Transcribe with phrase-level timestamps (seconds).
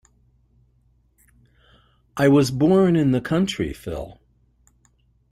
[2.17, 4.19] I was born in the country, Phil.